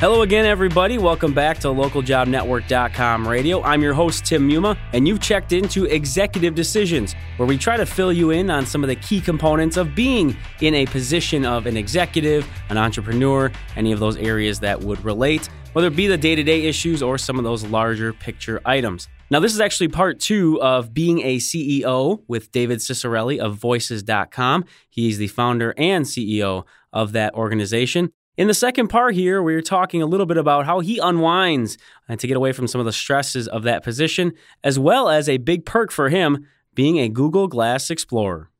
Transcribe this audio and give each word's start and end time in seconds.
Hello 0.00 0.22
again, 0.22 0.44
everybody. 0.44 0.98
Welcome 0.98 1.32
back 1.32 1.60
to 1.60 1.68
localjobnetwork.com 1.68 3.28
radio. 3.28 3.62
I'm 3.62 3.80
your 3.80 3.94
host, 3.94 4.24
Tim 4.24 4.46
Muma, 4.46 4.76
and 4.92 5.06
you've 5.06 5.20
checked 5.20 5.52
into 5.52 5.84
Executive 5.84 6.56
Decisions, 6.56 7.14
where 7.36 7.46
we 7.46 7.56
try 7.56 7.76
to 7.76 7.86
fill 7.86 8.12
you 8.12 8.30
in 8.30 8.50
on 8.50 8.66
some 8.66 8.82
of 8.82 8.88
the 8.88 8.96
key 8.96 9.20
components 9.20 9.76
of 9.76 9.94
being 9.94 10.36
in 10.60 10.74
a 10.74 10.84
position 10.86 11.46
of 11.46 11.66
an 11.66 11.76
executive, 11.76 12.44
an 12.70 12.76
entrepreneur, 12.76 13.52
any 13.76 13.92
of 13.92 14.00
those 14.00 14.16
areas 14.16 14.58
that 14.58 14.80
would 14.80 15.02
relate, 15.04 15.48
whether 15.74 15.86
it 15.86 15.94
be 15.94 16.08
the 16.08 16.18
day 16.18 16.34
to 16.34 16.42
day 16.42 16.62
issues 16.62 17.00
or 17.00 17.16
some 17.16 17.38
of 17.38 17.44
those 17.44 17.64
larger 17.64 18.12
picture 18.12 18.60
items. 18.64 19.06
Now, 19.30 19.38
this 19.38 19.54
is 19.54 19.60
actually 19.60 19.88
part 19.88 20.18
two 20.18 20.60
of 20.60 20.92
being 20.92 21.20
a 21.20 21.36
CEO 21.36 22.20
with 22.26 22.50
David 22.50 22.80
Ciccarelli 22.80 23.38
of 23.38 23.54
Voices.com. 23.58 24.64
He's 24.90 25.18
the 25.18 25.28
founder 25.28 25.72
and 25.78 26.04
CEO 26.04 26.64
of 26.92 27.12
that 27.12 27.34
organization. 27.34 28.12
In 28.36 28.48
the 28.48 28.54
second 28.54 28.88
part 28.88 29.14
here, 29.14 29.40
we're 29.40 29.62
talking 29.62 30.02
a 30.02 30.06
little 30.06 30.26
bit 30.26 30.38
about 30.38 30.66
how 30.66 30.80
he 30.80 30.98
unwinds 30.98 31.78
and 32.08 32.18
to 32.18 32.26
get 32.26 32.36
away 32.36 32.50
from 32.50 32.66
some 32.66 32.80
of 32.80 32.84
the 32.84 32.92
stresses 32.92 33.46
of 33.46 33.62
that 33.62 33.84
position, 33.84 34.32
as 34.64 34.76
well 34.76 35.08
as 35.08 35.28
a 35.28 35.36
big 35.36 35.64
perk 35.64 35.92
for 35.92 36.08
him 36.08 36.44
being 36.74 36.98
a 36.98 37.08
Google 37.08 37.46
Glass 37.46 37.90
Explorer. 37.90 38.50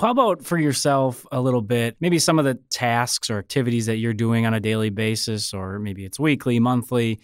How 0.00 0.10
about 0.12 0.44
for 0.44 0.58
yourself 0.58 1.26
a 1.32 1.40
little 1.40 1.60
bit, 1.60 1.96
maybe 1.98 2.20
some 2.20 2.38
of 2.38 2.44
the 2.44 2.54
tasks 2.70 3.30
or 3.30 3.38
activities 3.38 3.86
that 3.86 3.96
you're 3.96 4.14
doing 4.14 4.46
on 4.46 4.54
a 4.54 4.60
daily 4.60 4.90
basis, 4.90 5.52
or 5.52 5.80
maybe 5.80 6.04
it's 6.04 6.20
weekly, 6.20 6.60
monthly, 6.60 7.20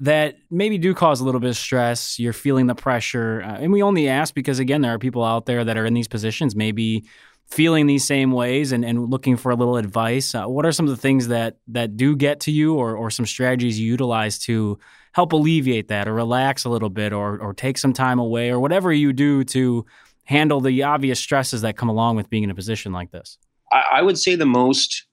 that 0.00 0.36
maybe 0.50 0.78
do 0.78 0.94
cause 0.94 1.20
a 1.20 1.24
little 1.24 1.40
bit 1.40 1.50
of 1.50 1.56
stress. 1.56 2.18
You're 2.18 2.32
feeling 2.32 2.66
the 2.66 2.74
pressure. 2.74 3.40
Uh, 3.44 3.58
and 3.60 3.72
we 3.72 3.82
only 3.82 4.08
ask 4.08 4.34
because, 4.34 4.58
again, 4.58 4.80
there 4.80 4.92
are 4.92 4.98
people 4.98 5.22
out 5.22 5.46
there 5.46 5.64
that 5.64 5.76
are 5.76 5.86
in 5.86 5.94
these 5.94 6.08
positions, 6.08 6.56
maybe 6.56 7.04
feeling 7.46 7.86
these 7.86 8.06
same 8.06 8.32
ways 8.32 8.72
and, 8.72 8.84
and 8.84 9.10
looking 9.10 9.36
for 9.36 9.50
a 9.52 9.54
little 9.54 9.76
advice. 9.76 10.34
Uh, 10.34 10.44
what 10.46 10.66
are 10.66 10.72
some 10.72 10.86
of 10.86 10.90
the 10.90 11.00
things 11.00 11.28
that 11.28 11.56
that 11.68 11.96
do 11.96 12.16
get 12.16 12.40
to 12.40 12.50
you, 12.50 12.74
or 12.74 12.96
or 12.96 13.10
some 13.10 13.26
strategies 13.26 13.78
you 13.78 13.86
utilize 13.86 14.38
to 14.40 14.78
help 15.12 15.32
alleviate 15.32 15.88
that, 15.88 16.08
or 16.08 16.14
relax 16.14 16.64
a 16.64 16.68
little 16.68 16.90
bit, 16.90 17.12
or 17.12 17.38
or 17.38 17.54
take 17.54 17.78
some 17.78 17.92
time 17.92 18.18
away, 18.18 18.50
or 18.50 18.58
whatever 18.58 18.92
you 18.92 19.12
do 19.12 19.44
to 19.44 19.84
handle 20.24 20.60
the 20.60 20.82
obvious 20.82 21.20
stresses 21.20 21.62
that 21.62 21.76
come 21.76 21.88
along 21.88 22.16
with 22.16 22.30
being 22.30 22.44
in 22.44 22.50
a 22.50 22.54
position 22.54 22.92
like 22.92 23.10
this? 23.10 23.38
I, 23.72 23.98
I 23.98 24.02
would 24.02 24.18
say 24.18 24.34
the 24.34 24.46
most 24.46 25.06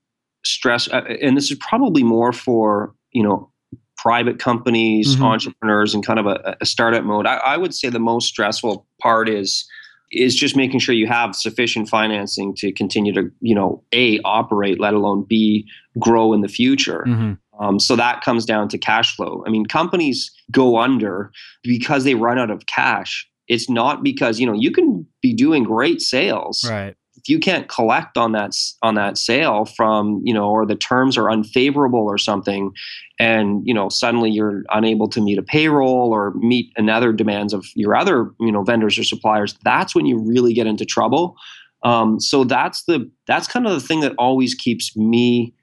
stress, 0.44 0.88
uh, 0.88 1.02
and 1.22 1.38
this 1.38 1.52
is 1.52 1.58
probably 1.60 2.04
more 2.04 2.32
for 2.34 2.96
you 3.12 3.24
know 3.24 3.52
private 3.98 4.40
companies, 4.40 5.16
mm-hmm. 5.16 5.24
entrepreneurs, 5.24 5.94
and 5.94 6.06
kind 6.06 6.20
of 6.20 6.26
a, 6.26 6.58
a 6.62 6.66
startup 6.66 7.04
mode. 7.04 7.28
I, 7.28 7.36
I 7.36 7.58
would 7.58 7.74
say 7.74 7.90
the 7.90 8.00
most 8.00 8.28
stressful 8.28 8.88
part 9.00 9.30
is 9.30 9.68
is 10.12 10.36
just 10.36 10.56
making 10.56 10.80
sure 10.80 10.94
you 10.94 11.08
have 11.08 11.36
sufficient 11.36 11.90
financing 11.90 12.54
to 12.56 12.72
continue 12.72 13.14
to 13.14 13.32
you 13.40 13.56
know 13.56 13.84
a 13.92 14.20
operate 14.26 14.80
let 14.80 14.94
alone 14.94 15.26
b 15.28 15.68
grow 16.00 16.34
in 16.34 16.42
the 16.42 16.48
future. 16.48 17.04
Mm-hmm. 17.08 17.64
um, 17.64 17.80
so 17.80 17.96
that 17.96 18.22
comes 18.22 18.46
down 18.46 18.68
to 18.70 18.78
cash 18.78 19.16
flow. 19.16 19.44
I 19.46 19.50
mean 19.50 19.66
companies 19.66 20.32
go 20.52 20.78
under 20.80 21.32
because 21.64 22.04
they 22.04 22.16
run 22.16 22.38
out 22.38 22.52
of 22.52 22.66
cash. 22.66 23.28
It's 23.48 23.70
not 23.70 24.04
because 24.04 24.40
you 24.40 24.46
know 24.46 24.54
you 24.54 24.72
can 24.72 25.06
be 25.22 25.34
doing 25.34 25.64
great 25.64 26.02
sales 26.02 26.66
right 26.70 26.96
if 27.22 27.30
you 27.30 27.40
can't 27.40 27.70
collect 27.70 28.18
on 28.18 28.32
that 28.32 28.56
on 28.82 28.96
that 28.96 29.18
sale 29.18 29.66
from 29.66 30.22
you 30.24 30.34
know 30.34 30.50
or 30.50 30.66
the 30.66 30.76
terms 30.76 31.18
are 31.18 31.30
unfavorable 31.30 32.00
or 32.00 32.18
something 32.18 32.72
and 33.20 33.62
you 33.66 33.74
know 33.74 33.90
suddenly 33.90 34.30
you're 34.30 34.64
unable 34.72 35.08
to 35.08 35.22
meet 35.22 35.38
a 35.38 35.44
payroll 35.44 36.12
or 36.12 36.34
meet 36.36 36.72
another 36.78 37.14
demands 37.14 37.54
of 37.54 37.66
your 37.76 37.96
other 37.96 38.32
you 38.40 38.52
know 38.52 38.64
vendors 38.64 38.98
or 38.98 39.04
suppliers 39.04 39.56
that's 39.64 39.96
when 39.96 40.06
you 40.06 40.18
really 40.18 40.54
get 40.54 40.68
into 40.68 40.86
trouble. 40.86 41.36
Um, 41.84 42.20
so 42.20 42.44
that's 42.44 42.84
the 42.84 43.10
that's 43.28 43.48
kind 43.48 43.66
of 43.66 43.74
the 43.74 43.86
thing 43.86 44.02
that 44.02 44.14
always 44.18 44.54
keeps 44.54 44.96
me 44.96 45.54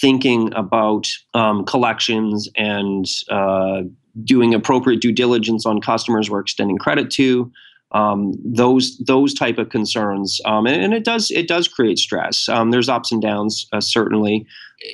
thinking 0.00 0.52
about 0.54 1.06
um, 1.34 1.64
collections 1.64 2.48
and 2.56 3.06
uh, 3.30 3.82
doing 4.22 4.54
appropriate 4.54 5.00
due 5.00 5.12
diligence 5.12 5.64
on 5.66 5.80
customers 5.80 6.30
we're 6.30 6.40
extending 6.40 6.78
credit 6.78 7.10
to 7.10 7.50
um, 7.92 8.32
those 8.42 8.96
those 8.98 9.34
type 9.34 9.58
of 9.58 9.68
concerns, 9.68 10.40
um, 10.46 10.66
and, 10.66 10.82
and, 10.82 10.94
it 10.94 11.04
does 11.04 11.30
it 11.30 11.46
does 11.46 11.68
create 11.68 11.98
stress. 11.98 12.48
Um, 12.48 12.70
there's 12.70 12.88
ups 12.88 13.12
and 13.12 13.20
downs, 13.20 13.66
uh, 13.72 13.80
certainly, 13.80 14.46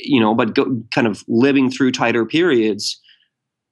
you 0.02 0.20
know, 0.20 0.34
but 0.34 0.54
go, 0.54 0.82
kind 0.90 1.06
of 1.06 1.24
living 1.28 1.70
through 1.70 1.92
tighter 1.92 2.24
periods, 2.26 3.00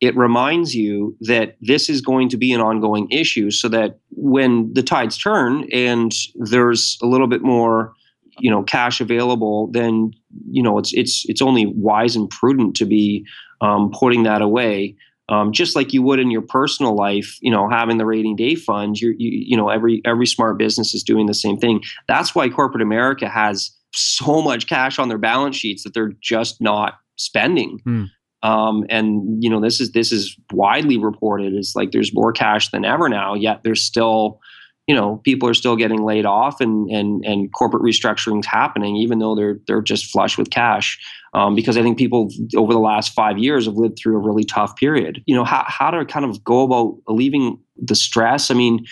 it 0.00 0.16
reminds 0.16 0.76
you 0.76 1.16
that 1.22 1.56
this 1.60 1.88
is 1.88 2.00
going 2.00 2.28
to 2.28 2.37
be 2.37 2.53
an 2.53 2.60
ongoing 2.60 3.10
issue. 3.10 3.50
So 3.50 3.69
that 3.70 3.98
when 4.10 4.72
the 4.75 4.82
tides 4.82 5.19
turn 5.19 5.69
and 5.72 6.12
there's 6.37 6.97
a 7.03 7.06
little 7.06 7.26
bit 7.26 7.43
more, 7.43 7.94
you 8.38 8.50
know, 8.50 8.62
cash 8.62 9.00
available, 9.00 9.69
then 9.72 10.12
you 10.48 10.62
know 10.62 10.78
it's 10.78 10.93
it's 10.93 11.25
it's 11.28 11.43
only 11.43 11.66
wise 11.66 12.14
and 12.14 12.31
prudent 12.31 12.76
to 12.76 12.84
be 12.84 13.26
um, 13.60 13.91
putting 13.91 14.22
that 14.22 14.41
away 14.41 14.94
um, 15.28 15.53
just 15.53 15.75
like 15.75 15.92
you 15.92 16.03
would 16.03 16.20
in 16.20 16.31
your 16.31 16.42
personal 16.42 16.94
life 16.94 17.38
you 17.41 17.50
know 17.50 17.69
having 17.69 17.98
the 17.98 18.06
rating 18.06 18.37
day 18.37 18.54
fund 18.54 18.98
you 19.00 19.14
you 19.19 19.56
know 19.56 19.69
every 19.69 20.00
every 20.04 20.26
smart 20.26 20.59
business 20.59 20.94
is 20.94 21.03
doing 21.03 21.26
the 21.26 21.34
same 21.34 21.56
thing 21.56 21.81
that's 22.09 22.34
why 22.34 22.48
corporate 22.48 22.82
america 22.82 23.28
has 23.28 23.70
so 23.92 24.42
much 24.42 24.66
cash 24.66 24.98
on 24.98 25.09
their 25.09 25.19
balance 25.19 25.56
sheets 25.56 25.82
that 25.82 25.94
they're 25.94 26.12
just 26.20 26.60
not 26.60 26.94
spending 27.16 27.81
mm. 27.87 28.06
um, 28.42 28.84
and 28.88 29.42
you 29.42 29.50
know 29.50 29.60
this 29.60 29.81
is 29.81 29.92
this 29.92 30.12
is 30.12 30.37
widely 30.53 30.98
reported 30.98 31.54
it's 31.54 31.75
like 31.75 31.93
there's 31.93 32.14
more 32.14 32.32
cash 32.32 32.70
than 32.70 32.84
ever 32.84 33.08
now 33.08 33.34
yet 33.34 33.60
there's 33.64 33.82
still 33.82 34.41
you 34.86 34.94
know 34.94 35.16
people 35.24 35.48
are 35.48 35.54
still 35.54 35.76
getting 35.76 36.04
laid 36.04 36.26
off 36.26 36.60
and 36.60 36.88
and 36.91 37.24
and 37.24 37.52
corporate 37.52 37.82
restructurings 37.82 38.44
happening 38.44 38.97
even 38.97 39.19
though 39.19 39.34
they're 39.34 39.58
they're 39.66 39.82
just 39.82 40.06
flush 40.06 40.38
with 40.38 40.50
cash 40.50 40.98
um, 41.36 41.54
because 41.54 41.76
I 41.76 41.82
think 41.82 41.98
people 41.98 42.30
over 42.56 42.72
the 42.72 42.78
last 42.78 43.12
five 43.12 43.36
years 43.36 43.66
have 43.66 43.75
lived 43.75 43.98
through 43.98 44.16
a 44.16 44.20
really 44.20 44.44
tough 44.44 44.75
period. 44.76 45.22
You 45.26 45.34
know 45.34 45.44
how 45.44 45.64
how 45.66 45.91
to 45.91 46.04
kind 46.06 46.25
of 46.25 46.42
go 46.42 46.62
about 46.62 46.96
alleviating 47.08 47.58
the 47.76 47.94
stress. 47.94 48.50
I 48.50 48.54
mean, 48.54 48.86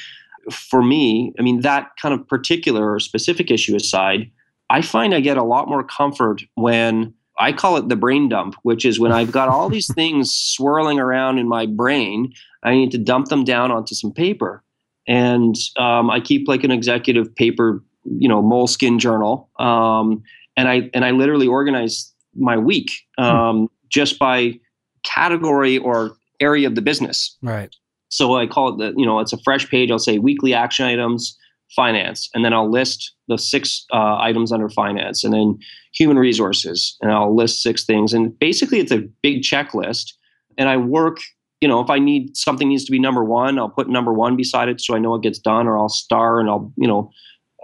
for 0.50 0.83
me, 0.83 1.33
I 1.38 1.43
mean 1.43 1.62
that 1.62 1.91
kind 2.00 2.12
of 2.12 2.27
particular 2.28 2.93
or 2.93 3.00
specific 3.00 3.50
issue 3.50 3.77
aside, 3.77 4.31
I 4.69 4.83
find 4.83 5.15
I 5.15 5.21
get 5.21 5.38
a 5.38 5.43
lot 5.43 5.69
more 5.69 5.84
comfort 5.84 6.43
when 6.54 7.15
I 7.38 7.53
call 7.53 7.77
it 7.77 7.88
the 7.88 7.97
brain 7.97 8.28
dump, 8.28 8.56
which 8.62 8.84
is 8.84 9.00
when 9.00 9.12
I've 9.12 9.33
got 9.33 9.49
all 9.49 9.69
these 9.69 9.93
things 9.94 10.34
swirling 10.34 10.99
around 10.99 11.38
in 11.38 11.49
my 11.49 11.66
brain. 11.66 12.33
I 12.62 12.72
need 12.72 12.91
to 12.93 12.99
dump 12.99 13.28
them 13.28 13.44
down 13.44 13.71
onto 13.71 13.94
some 13.94 14.12
paper 14.12 14.64
and 15.06 15.56
um, 15.76 16.10
I 16.10 16.20
keep 16.20 16.48
like 16.48 16.65
an 16.65 16.70
executive 16.70 17.34
paper, 17.34 17.82
you 18.04 18.28
know, 18.28 18.42
Moleskine 18.42 18.98
journal, 18.98 19.50
um, 19.59 20.22
and 20.56 20.69
I 20.69 20.91
and 20.94 21.04
I 21.04 21.10
literally 21.10 21.47
organize 21.47 22.12
my 22.34 22.56
week 22.56 22.91
hmm. 23.19 23.25
um, 23.25 23.59
hmm. 23.59 23.65
just 23.88 24.19
by 24.19 24.59
category 25.04 25.78
or 25.78 26.16
area 26.41 26.66
of 26.66 26.75
the 26.75 26.82
business. 26.82 27.37
Right. 27.42 27.75
So 28.09 28.37
I 28.37 28.47
call 28.47 28.75
it 28.75 28.78
the 28.78 28.98
you 28.98 29.06
know 29.06 29.20
it's 29.20 29.32
a 29.32 29.38
fresh 29.38 29.69
page. 29.69 29.91
I'll 29.91 29.98
say 29.98 30.19
weekly 30.19 30.54
action 30.54 30.87
items, 30.87 31.36
finance, 31.75 32.31
and 32.34 32.44
then 32.44 32.53
I'll 32.53 32.71
list 32.71 33.12
the 33.28 33.38
six 33.38 33.84
uh, 33.92 34.16
items 34.19 34.53
under 34.53 34.69
finance, 34.69 35.25
and 35.25 35.34
then 35.34 35.59
human 35.92 36.19
resources, 36.19 36.97
and 37.00 37.10
I'll 37.10 37.34
list 37.34 37.62
six 37.62 37.84
things. 37.84 38.12
And 38.12 38.38
basically, 38.38 38.78
it's 38.78 38.92
a 38.92 39.06
big 39.22 39.42
checklist. 39.42 40.12
And 40.56 40.69
I 40.69 40.76
work 40.76 41.19
you 41.65 41.69
know, 41.69 41.81
if 41.81 41.89
I 41.89 41.99
need 41.99 42.37
something 42.37 42.69
needs 42.69 42.85
to 42.85 42.93
be 42.93 42.99
number 42.99 43.25
one, 43.25 43.59
I'll 43.59 43.71
put 43.71 43.89
number 43.89 44.13
one 44.13 44.37
beside 44.37 44.69
it 44.69 44.83
so 44.83 44.95
I 44.95 44.99
know 44.99 45.15
it 45.15 45.23
gets 45.23 45.39
done, 45.39 45.67
or 45.67 45.79
I'll 45.79 45.89
star 45.89 46.39
and 46.39 46.51
I'll, 46.51 46.71
you 46.77 46.87
know, 46.87 47.11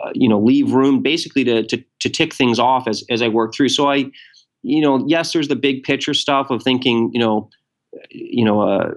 uh, 0.03 0.09
you 0.15 0.27
know, 0.27 0.41
leave 0.41 0.72
room 0.72 1.03
basically 1.03 1.44
to, 1.44 1.65
to 1.65 1.84
to 1.99 2.09
tick 2.09 2.34
things 2.34 2.59
off 2.59 2.88
as 2.88 3.05
as 3.11 3.21
I 3.21 3.28
work 3.28 3.55
through. 3.55 3.69
So 3.69 3.91
I, 3.91 4.06
you 4.62 4.81
know, 4.81 5.05
yes, 5.06 5.34
there's 5.34 5.49
the 5.49 5.55
big 5.55 5.83
picture 5.83 6.15
stuff 6.15 6.49
of 6.49 6.62
thinking, 6.62 7.11
you 7.12 7.21
know, 7.21 7.50
you 8.09 8.43
know, 8.43 8.62
uh, 8.62 8.93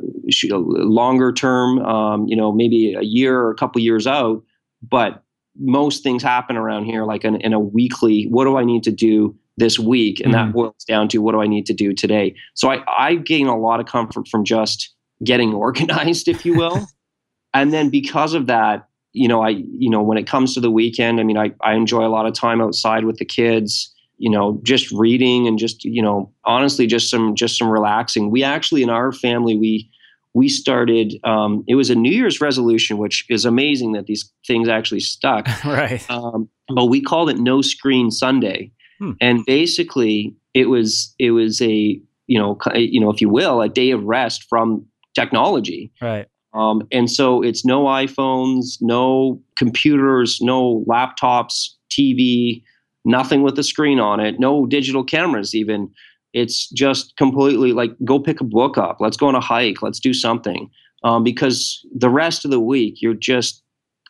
longer 0.52 1.34
term, 1.34 1.80
um, 1.80 2.26
you 2.30 2.38
know, 2.38 2.54
maybe 2.54 2.94
a 2.94 3.04
year 3.04 3.38
or 3.38 3.52
a 3.52 3.56
couple 3.56 3.82
years 3.82 4.08
out, 4.08 4.42
but 4.90 5.22
most 5.60 6.02
things 6.02 6.24
happen 6.24 6.56
around 6.56 6.86
here 6.86 7.04
like 7.04 7.26
in, 7.26 7.36
in 7.42 7.52
a 7.52 7.60
weekly. 7.60 8.28
What 8.30 8.46
do 8.46 8.56
I 8.56 8.64
need 8.64 8.84
to 8.84 8.92
do? 8.92 9.36
this 9.58 9.78
week 9.78 10.20
and 10.20 10.34
mm-hmm. 10.34 10.48
that 10.48 10.54
boils 10.54 10.84
down 10.88 11.08
to 11.08 11.20
what 11.20 11.34
do 11.34 11.42
i 11.42 11.48
need 11.48 11.66
to 11.66 11.74
do 11.74 11.94
today 11.94 12.36
so 12.54 12.72
i 12.72 12.84
i 12.98 13.16
gain 13.16 13.48
a 13.48 13.58
lot 13.58 13.80
of 13.80 13.86
comfort 13.86 14.28
from 14.28 14.44
just 14.44 14.93
getting 15.24 15.54
organized 15.66 16.28
if 16.28 16.46
you 16.46 16.56
will. 16.56 16.88
And 17.54 17.74
then 17.74 17.90
because 17.90 18.34
of 18.34 18.48
that 18.48 18.88
you 19.16 19.28
know 19.28 19.44
i 19.44 19.50
you 19.50 19.92
know 19.92 20.02
when 20.02 20.18
it 20.18 20.26
comes 20.26 20.56
to 20.56 20.60
the 20.60 20.72
weekend 20.72 21.20
i 21.20 21.24
mean 21.24 21.38
i, 21.38 21.52
I 21.62 21.76
enjoy 21.76 22.04
a 22.04 22.10
lot 22.10 22.26
of 22.26 22.34
time 22.34 22.60
outside 22.62 23.06
with 23.06 23.18
the 23.18 23.26
kids 23.26 23.94
you 24.18 24.30
know 24.30 24.60
just 24.64 24.92
reading 24.92 25.48
and 25.48 25.60
just 25.60 25.84
you 25.84 26.02
know 26.02 26.32
honestly 26.46 26.88
just 26.88 27.10
some 27.10 27.36
just 27.36 27.58
some 27.58 27.70
relaxing. 27.70 28.32
We 28.32 28.42
actually 28.42 28.82
in 28.82 28.90
our 28.90 29.12
family 29.12 29.58
we 29.58 29.90
we 30.34 30.50
started 30.50 31.16
um, 31.26 31.64
it 31.68 31.76
was 31.76 31.90
a 31.90 31.96
new 31.96 32.12
year's 32.12 32.42
resolution 32.42 32.98
which 32.98 33.26
is 33.30 33.46
amazing 33.46 33.92
that 33.92 34.06
these 34.06 34.32
things 34.48 34.70
actually 34.70 35.02
stuck. 35.02 35.48
Right. 35.66 36.10
Um, 36.10 36.50
but 36.74 36.86
we 36.86 37.02
called 37.02 37.30
it 37.30 37.38
no 37.38 37.62
screen 37.62 38.12
sunday. 38.12 38.72
Hmm. 39.00 39.12
And 39.20 39.46
basically, 39.46 40.36
it 40.54 40.70
was 40.70 41.14
it 41.20 41.32
was 41.32 41.62
a 41.62 42.00
you 42.28 42.40
know 42.40 42.58
you 42.76 43.02
know 43.02 43.12
if 43.12 43.20
you 43.20 43.28
will 43.28 43.62
a 43.62 43.68
day 43.68 43.92
of 43.92 44.04
rest 44.04 44.46
from 44.50 44.86
technology. 45.14 45.92
Right. 46.02 46.28
Um, 46.54 46.88
and 46.92 47.10
so 47.10 47.42
it's 47.42 47.66
no 47.66 47.86
iPhones, 47.86 48.78
no 48.80 49.42
computers, 49.58 50.40
no 50.42 50.84
laptops, 50.88 51.70
TV, 51.90 52.62
nothing 53.06 53.42
with 53.42 53.58
a 53.58 53.64
screen 53.64 54.00
on 54.00 54.20
it, 54.20 54.40
no 54.40 54.66
digital 54.66 55.04
cameras 55.04 55.56
even. 55.56 55.90
it's 56.34 56.68
just 56.70 57.16
completely 57.16 57.74
like 57.74 57.92
go 58.04 58.20
pick 58.20 58.42
a 58.42 58.44
book 58.44 58.78
up. 58.78 58.98
Let's 59.00 59.18
go 59.18 59.28
on 59.28 59.36
a 59.36 59.40
hike. 59.40 59.82
Let's 59.82 60.00
do 60.00 60.14
something. 60.14 60.70
Um, 61.04 61.24
because 61.24 61.86
the 61.94 62.10
rest 62.10 62.46
of 62.46 62.52
the 62.52 62.60
week 62.60 63.02
you're 63.02 63.14
just 63.14 63.64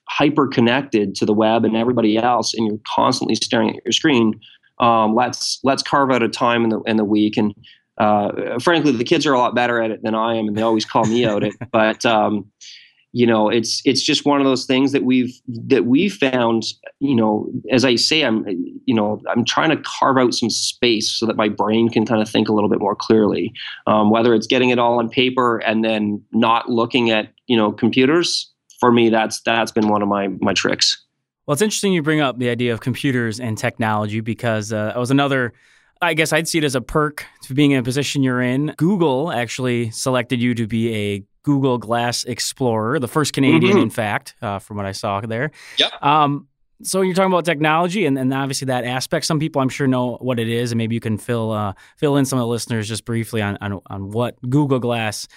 hyper 0.09 0.47
connected 0.47 1.15
to 1.15 1.25
the 1.25 1.33
web 1.33 1.65
and 1.65 1.75
everybody 1.75 2.17
else, 2.17 2.53
and 2.53 2.67
you're 2.67 2.79
constantly 2.95 3.35
staring 3.35 3.69
at 3.69 3.85
your 3.85 3.91
screen. 3.91 4.39
Um, 4.79 5.15
let's 5.15 5.59
let's 5.63 5.83
carve 5.83 6.11
out 6.11 6.23
a 6.23 6.29
time 6.29 6.63
in 6.63 6.69
the 6.69 6.81
in 6.81 6.97
the 6.97 7.05
week 7.05 7.37
and 7.37 7.53
uh, 7.97 8.59
frankly, 8.59 8.91
the 8.91 9.03
kids 9.03 9.25
are 9.25 9.33
a 9.33 9.37
lot 9.37 9.55
better 9.55 9.81
at 9.81 9.91
it 9.91 10.01
than 10.03 10.15
I 10.15 10.35
am, 10.35 10.47
and 10.47 10.57
they 10.57 10.61
always 10.61 10.85
call 10.85 11.05
me 11.05 11.25
out 11.25 11.43
it. 11.43 11.53
But 11.71 12.05
um, 12.05 12.51
you 13.15 13.27
know, 13.27 13.49
it's 13.49 13.81
it's 13.85 14.01
just 14.01 14.25
one 14.25 14.41
of 14.41 14.45
those 14.45 14.65
things 14.65 14.91
that 14.91 15.03
we've 15.03 15.39
that 15.47 15.85
we 15.85 16.09
found. 16.09 16.63
You 16.99 17.15
know, 17.15 17.51
as 17.71 17.85
I 17.85 17.95
say, 17.95 18.23
I'm 18.23 18.45
you 18.47 18.95
know 18.95 19.21
I'm 19.29 19.45
trying 19.45 19.69
to 19.69 19.77
carve 19.77 20.17
out 20.17 20.33
some 20.33 20.49
space 20.49 21.11
so 21.11 21.27
that 21.27 21.35
my 21.35 21.49
brain 21.49 21.89
can 21.89 22.05
kind 22.05 22.21
of 22.21 22.29
think 22.29 22.49
a 22.49 22.53
little 22.53 22.69
bit 22.69 22.79
more 22.79 22.95
clearly. 22.95 23.53
Um, 23.85 24.09
whether 24.09 24.33
it's 24.33 24.47
getting 24.47 24.71
it 24.71 24.79
all 24.79 24.97
on 24.97 25.09
paper 25.09 25.59
and 25.59 25.85
then 25.85 26.23
not 26.31 26.69
looking 26.69 27.11
at 27.11 27.31
you 27.45 27.55
know 27.55 27.71
computers, 27.71 28.51
for 28.79 28.91
me, 28.91 29.09
that's 29.09 29.41
that's 29.41 29.71
been 29.71 29.89
one 29.89 30.01
of 30.01 30.07
my 30.07 30.29
my 30.41 30.53
tricks. 30.53 30.99
Well, 31.45 31.53
it's 31.53 31.61
interesting 31.61 31.93
you 31.93 32.01
bring 32.01 32.21
up 32.21 32.39
the 32.39 32.49
idea 32.49 32.73
of 32.73 32.79
computers 32.79 33.39
and 33.39 33.57
technology 33.57 34.21
because 34.21 34.71
uh, 34.71 34.93
it 34.95 34.99
was 34.99 35.11
another 35.11 35.53
I 36.03 36.13
guess 36.13 36.33
I'd 36.33 36.47
see 36.47 36.57
it 36.57 36.63
as 36.63 36.75
a 36.75 36.81
perk 36.81 37.25
to 37.43 37.53
being 37.53 37.71
in 37.71 37.79
a 37.79 37.83
position 37.83 38.23
you're 38.23 38.41
in. 38.41 38.73
Google 38.77 39.31
actually 39.31 39.91
selected 39.91 40.41
you 40.41 40.53
to 40.55 40.67
be 40.67 40.93
a 40.93 41.23
Google 41.43 41.77
Glass 41.77 42.23
Explorer, 42.23 42.99
the 42.99 43.07
first 43.07 43.33
Canadian, 43.33 43.73
mm-hmm. 43.73 43.83
in 43.83 43.89
fact, 43.89 44.35
uh, 44.41 44.59
from 44.59 44.77
what 44.77 44.85
I 44.85 44.93
saw 44.93 45.21
there. 45.21 45.51
Yep. 45.77 45.91
Um, 46.01 46.47
so 46.81 47.01
you're 47.01 47.13
talking 47.13 47.31
about 47.31 47.45
technology 47.45 48.05
and, 48.05 48.17
and 48.17 48.33
obviously 48.33 48.65
that 48.65 48.83
aspect. 48.83 49.25
Some 49.25 49.39
people 49.39 49.61
I'm 49.61 49.69
sure 49.69 49.87
know 49.87 50.17
what 50.19 50.39
it 50.39 50.49
is, 50.49 50.71
and 50.71 50.77
maybe 50.77 50.95
you 50.95 51.01
can 51.01 51.17
fill 51.17 51.51
uh, 51.51 51.73
fill 51.97 52.17
in 52.17 52.25
some 52.25 52.39
of 52.39 52.43
the 52.43 52.47
listeners 52.47 52.87
just 52.87 53.05
briefly 53.05 53.41
on 53.41 53.57
on, 53.61 53.79
on 53.87 54.11
what 54.11 54.37
Google 54.49 54.79
Glass 54.79 55.27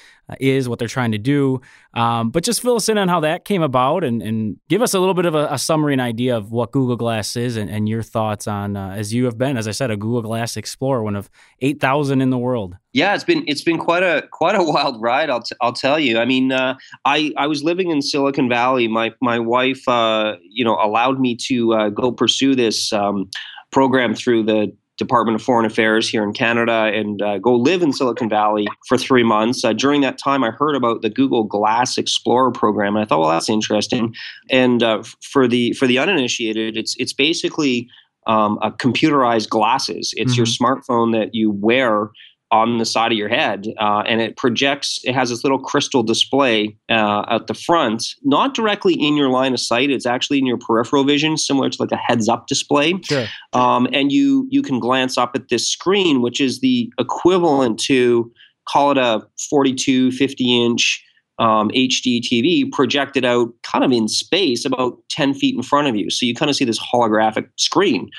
is, 0.41 0.69
what 0.69 0.79
they're 0.79 0.89
trying 0.89 1.13
to 1.13 1.19
do. 1.19 1.61
Um, 1.95 2.31
but 2.31 2.45
just 2.45 2.63
fill 2.63 2.77
us 2.77 2.89
in 2.89 2.99
on 2.99 3.09
how 3.09 3.21
that 3.21 3.45
came 3.45 3.63
about 3.63 4.05
and, 4.05 4.23
and 4.23 4.57
give 4.69 4.83
us 4.83 4.95
a 4.95 4.99
little 4.99 5.15
bit 5.15 5.27
of 5.27 5.35
a, 5.35 5.49
a 5.51 5.59
summary 5.59 5.93
and 5.93 6.01
idea 6.01 6.37
of 6.37 6.51
what 6.51 6.73
Google 6.73 6.97
Glass 6.97 7.37
is 7.37 7.57
and, 7.57 7.71
and 7.71 7.89
your 7.89 8.03
thoughts 8.03 8.47
on, 8.47 8.77
uh, 8.77 8.91
as 8.91 9.15
you 9.15 9.25
have 9.27 9.39
been, 9.39 9.57
as 9.57 9.69
I 9.69 9.73
said, 9.73 9.91
a 9.91 9.97
Google 9.97 10.23
Glass 10.23 10.57
Explorer, 10.57 11.03
one 11.03 11.17
of 11.17 11.31
8,000 11.61 12.21
in 12.21 12.31
the 12.31 12.39
world. 12.39 12.77
Yeah, 12.93 13.15
it's 13.15 13.25
been 13.25 13.45
it's 13.47 13.61
been 13.61 13.77
quite 13.77 14.03
a 14.03 14.27
quite 14.33 14.55
a 14.55 14.63
wild 14.63 15.03
ride. 15.03 15.29
I'll, 15.29 15.43
t- 15.43 15.55
I'll 15.61 15.75
tell 15.75 16.01
you. 16.01 16.19
I 16.19 16.25
mean, 16.25 16.51
uh, 16.51 16.79
I 17.05 17.31
I 17.37 17.47
was 17.47 17.63
living 17.63 17.91
in 17.91 18.01
Silicon 18.01 18.49
Valley. 18.49 18.89
My 18.89 19.13
my 19.21 19.39
wife, 19.39 19.87
uh, 19.87 20.37
you 20.49 20.65
know, 20.65 20.79
allowed 20.83 21.21
me 21.21 21.37
to 21.43 21.75
uh, 21.75 21.89
go 21.91 22.11
pursue 22.11 22.55
this 22.55 22.95
um, 22.95 23.29
program 23.71 24.15
through 24.15 24.45
the 24.45 24.75
Department 24.97 25.35
of 25.35 25.43
Foreign 25.43 25.67
Affairs 25.67 26.09
here 26.09 26.23
in 26.23 26.33
Canada 26.33 26.91
and 26.95 27.21
uh, 27.21 27.39
go 27.39 27.55
live 27.55 27.83
in 27.83 27.93
Silicon 27.93 28.29
Valley 28.29 28.67
for 28.87 28.97
three 28.97 29.23
months. 29.23 29.65
Uh, 29.65 29.73
during 29.73 30.01
that 30.01 30.19
time, 30.19 30.43
I 30.43 30.51
heard 30.51 30.75
about 30.75 31.03
the 31.03 31.11
Google 31.11 31.45
Glass 31.45 31.99
Explorer 31.99 32.53
program, 32.53 32.97
and 32.97 33.05
I 33.05 33.07
thought, 33.07 33.21
well, 33.21 33.31
that's 33.31 33.49
interesting. 33.49 34.15
And 34.51 34.83
uh, 34.83 35.03
for 35.23 35.47
the 35.47 35.73
for 35.75 35.87
the 35.87 35.99
uninitiated, 35.99 36.77
it's 36.77 36.95
it's 36.99 37.13
basically 37.13 37.89
um, 38.27 38.59
a 38.63 38.71
computerized 38.71 39.49
glasses. 39.49 40.13
It's 40.17 40.33
mm-hmm. 40.33 40.39
your 40.39 40.47
smartphone 40.47 41.13
that 41.13 41.35
you 41.35 41.51
wear 41.51 42.11
on 42.51 42.79
the 42.79 42.85
side 42.85 43.11
of 43.11 43.19
your 43.19 43.29
head 43.29 43.67
uh, 43.79 44.03
and 44.07 44.21
it 44.21 44.37
projects 44.37 45.01
it 45.05 45.15
has 45.15 45.31
this 45.31 45.43
little 45.43 45.59
crystal 45.59 46.03
display 46.03 46.77
uh, 46.89 47.25
at 47.29 47.49
the 47.49 47.55
front 47.55 48.15
not 48.23 48.55
directly 48.55 48.95
in 48.95 49.17
your 49.17 49.29
line 49.29 49.53
of 49.53 49.61
sight 49.61 49.91
it's 49.91 50.07
actually 50.07 50.39
in 50.39 50.47
your 50.47 50.59
peripheral 50.59 51.03
vision 51.03 51.37
similar 51.37 51.69
to 51.69 51.77
like 51.81 51.91
a 51.91 51.97
heads 51.97 52.29
up 52.29 52.47
display 52.47 52.95
sure. 53.03 53.27
um, 53.53 53.89
and 53.93 54.13
you 54.13 54.47
you 54.51 54.63
can 54.63 54.79
glance 54.79 55.19
up 55.19 55.33
at 55.35 55.49
this 55.49 55.69
screen 55.69 56.23
which 56.23 56.41
is 56.41 56.61
the 56.61 56.93
equivalent 56.99 57.81
to 57.81 58.31
call 58.69 58.93
it 58.93 58.99
a 58.99 59.27
42 59.51 60.13
50 60.13 60.65
inch 60.65 61.03
um, 61.39 61.69
HD 61.71 62.21
TV 62.21 62.71
projected 62.73 63.25
out 63.25 63.51
kind 63.63 63.85
of 63.85 63.93
in 63.93 64.09
space 64.09 64.65
about 64.65 64.99
10 65.11 65.35
feet 65.35 65.55
in 65.55 65.63
front 65.63 65.87
of 65.87 65.95
you. 65.95 66.09
So 66.09 66.25
you 66.25 66.35
kind 66.35 66.49
of 66.49 66.57
see 66.57 66.65
this 66.65 66.79
holographic 66.79 67.49
screen 67.57 68.11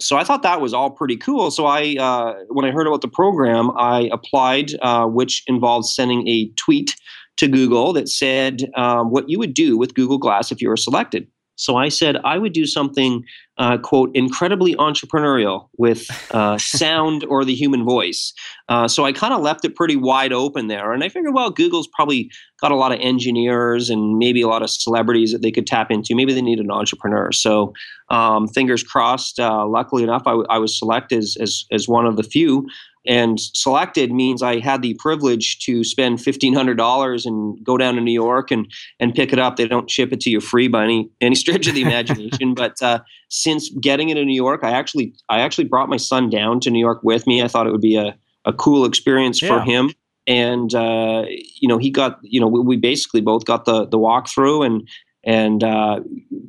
so 0.00 0.16
I 0.16 0.24
thought 0.24 0.42
that 0.42 0.60
was 0.60 0.72
all 0.72 0.90
pretty 0.90 1.16
cool. 1.16 1.50
So 1.50 1.66
I, 1.66 1.96
uh, 1.98 2.34
when 2.48 2.64
I 2.64 2.70
heard 2.70 2.86
about 2.86 3.02
the 3.02 3.08
program, 3.08 3.70
I 3.76 4.08
applied, 4.12 4.72
uh, 4.82 5.06
which 5.06 5.42
involved 5.46 5.86
sending 5.86 6.26
a 6.26 6.50
tweet 6.56 6.96
to 7.36 7.48
Google 7.48 7.92
that 7.92 8.08
said 8.08 8.70
um, 8.76 9.10
what 9.10 9.28
you 9.28 9.38
would 9.38 9.54
do 9.54 9.78
with 9.78 9.94
Google 9.94 10.18
Glass 10.18 10.52
if 10.52 10.60
you 10.60 10.68
were 10.68 10.76
selected. 10.76 11.26
So 11.56 11.76
I 11.76 11.88
said 11.88 12.16
I 12.24 12.38
would 12.38 12.54
do 12.54 12.64
something, 12.64 13.22
uh, 13.60 13.76
quote, 13.76 14.10
incredibly 14.14 14.74
entrepreneurial 14.76 15.68
with 15.76 16.08
uh, 16.30 16.56
sound 16.58 17.24
or 17.24 17.44
the 17.44 17.54
human 17.54 17.84
voice. 17.84 18.32
Uh, 18.70 18.88
so 18.88 19.04
I 19.04 19.12
kind 19.12 19.34
of 19.34 19.42
left 19.42 19.66
it 19.66 19.76
pretty 19.76 19.96
wide 19.96 20.32
open 20.32 20.68
there. 20.68 20.92
And 20.92 21.04
I 21.04 21.10
figured, 21.10 21.34
well, 21.34 21.50
Google's 21.50 21.86
probably 21.86 22.30
got 22.62 22.72
a 22.72 22.76
lot 22.76 22.90
of 22.90 22.98
engineers 23.00 23.90
and 23.90 24.16
maybe 24.16 24.40
a 24.40 24.48
lot 24.48 24.62
of 24.62 24.70
celebrities 24.70 25.30
that 25.32 25.42
they 25.42 25.50
could 25.50 25.66
tap 25.66 25.90
into. 25.90 26.14
Maybe 26.14 26.32
they 26.32 26.40
need 26.40 26.58
an 26.58 26.70
entrepreneur. 26.70 27.32
So 27.32 27.74
um, 28.08 28.48
fingers 28.48 28.82
crossed. 28.82 29.38
Uh, 29.38 29.66
luckily 29.66 30.04
enough, 30.04 30.22
I, 30.24 30.30
w- 30.30 30.46
I 30.48 30.56
was 30.56 30.78
selected 30.78 31.18
as, 31.18 31.36
as, 31.38 31.66
as 31.70 31.86
one 31.86 32.06
of 32.06 32.16
the 32.16 32.22
few 32.22 32.66
and 33.06 33.40
selected 33.40 34.12
means 34.12 34.42
I 34.42 34.60
had 34.60 34.82
the 34.82 34.94
privilege 34.94 35.58
to 35.60 35.84
spend 35.84 36.20
fifteen 36.20 36.52
hundred 36.52 36.76
dollars 36.76 37.24
and 37.24 37.62
go 37.64 37.78
down 37.78 37.94
to 37.94 38.00
New 38.00 38.12
York 38.12 38.50
and 38.50 38.70
and 38.98 39.14
pick 39.14 39.32
it 39.32 39.38
up. 39.38 39.56
They 39.56 39.66
don't 39.66 39.90
ship 39.90 40.12
it 40.12 40.20
to 40.20 40.30
you 40.30 40.40
free 40.40 40.68
by 40.68 40.84
any 40.84 41.10
any 41.20 41.34
stretch 41.34 41.66
of 41.66 41.74
the 41.74 41.82
imagination. 41.88 42.52
but 42.52 42.80
uh, 42.82 43.00
since 43.50 43.70
getting 43.80 44.10
it 44.10 44.16
in 44.16 44.26
New 44.26 44.34
York, 44.34 44.60
I 44.62 44.70
actually 44.70 45.14
I 45.28 45.40
actually 45.40 45.64
brought 45.64 45.88
my 45.88 45.96
son 45.96 46.30
down 46.30 46.60
to 46.60 46.70
New 46.70 46.78
York 46.78 47.00
with 47.02 47.26
me. 47.26 47.42
I 47.42 47.48
thought 47.48 47.66
it 47.66 47.72
would 47.72 47.80
be 47.80 47.96
a 47.96 48.16
a 48.44 48.52
cool 48.52 48.84
experience 48.84 49.42
yeah. 49.42 49.48
for 49.48 49.60
him. 49.60 49.92
And 50.26 50.74
uh, 50.74 51.24
you 51.28 51.68
know, 51.68 51.78
he 51.78 51.90
got 51.90 52.18
you 52.22 52.40
know 52.40 52.46
we, 52.46 52.60
we 52.60 52.76
basically 52.76 53.20
both 53.20 53.44
got 53.44 53.64
the 53.64 53.86
the 53.86 53.98
walkthrough 53.98 54.64
and 54.64 54.88
and 55.24 55.64
uh, 55.64 56.00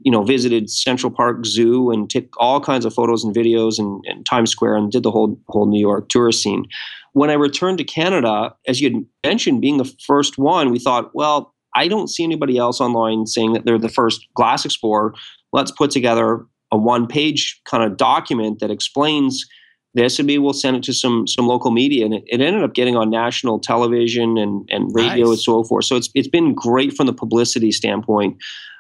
you 0.03 0.12
know 0.12 0.24
visited 0.24 0.69
Central 0.69 1.12
Park 1.12 1.45
Zoo 1.45 1.92
and 1.92 2.09
took 2.09 2.25
all 2.38 2.62
kinds 2.62 2.86
of 2.86 2.94
photos 2.94 3.24
and 3.24 3.36
videos 3.36 3.80
and, 3.80 4.03
and, 4.07 4.25
Times 4.25 4.51
Square 4.51 4.77
and 4.77 4.92
did 4.92 5.03
the 5.03 5.12
whole 5.12 5.39
whole 5.48 5.65
New 5.65 5.80
York 5.80 6.09
tourist 6.09 6.44
scene. 6.44 6.65
When 7.13 7.30
I 7.30 7.33
returned 7.33 7.80
to 7.80 7.83
Canada, 7.83 8.56
as 8.68 8.80
you 8.80 8.89
had 8.89 9.06
mentioned, 9.25 9.62
being 9.62 9.77
the 9.77 9.92
first 10.06 10.38
one, 10.38 10.71
we 10.71 10.80
thought, 10.80 11.13
well, 11.13 11.53
I 11.75 11.89
don't 11.89 12.07
see 12.07 12.24
anybody 12.24 12.57
else 12.57 12.80
online 12.80 13.25
saying 13.25 13.51
that 13.53 13.65
they're 13.65 13.77
the 13.77 13.89
first 13.89 14.27
Glass 14.33 14.63
Explorer. 14.63 15.13
Let's 15.51 15.71
put 15.71 15.92
together 15.92 16.45
a 16.72 16.78
one 16.78 17.08
page 17.08 17.60
kind 17.66 17.84
of 17.84 17.98
document 17.98 18.60
that 18.60 18.72
explains 18.72 19.46
this 19.94 20.20
and 20.20 20.28
maybe 20.28 20.38
we'll 20.38 20.54
send 20.54 20.78
it 20.78 20.84
to 20.84 20.94
some 20.94 21.28
some 21.28 21.48
local 21.48 21.72
media 21.72 22.06
and 22.06 22.14
it, 22.14 22.24
it 22.28 22.42
ended 22.42 22.63
up 22.63 22.74
getting 22.74 22.96
on 22.96 23.10
national 23.10 23.60
television 23.60 24.38
and, 24.38 24.68
and 24.72 24.90
radio 24.94 25.25
nice. 25.25 25.30
and 25.32 25.40
so 25.40 25.63
forth 25.63 25.86
so 25.86 25.96
it's 25.98 26.10
it's 26.16 26.30
been 26.30 26.54
great 26.54 26.94
from 26.94 27.08
the 27.08 27.13
publicity 27.13 27.72
standpoint 27.72 28.38